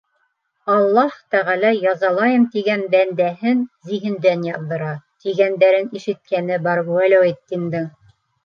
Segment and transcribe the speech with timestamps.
[0.75, 3.61] Аллаһ тәғәлә язалайым тигән бәндәһен
[3.91, 4.89] зиһендән яҙҙыра,
[5.27, 7.89] тигәндәрен ишеткәне бар Вәләүетдиндең.